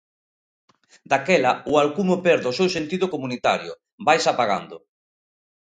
Daquela, 1.11 1.51
o 1.71 1.73
alcume 1.83 2.15
perde 2.25 2.47
o 2.51 2.57
seu 2.59 2.67
sentido 2.75 3.05
comunitario, 3.13 3.73
vaise 4.05 4.29
apagando. 4.31 4.77